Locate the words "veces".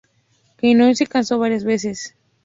1.63-2.15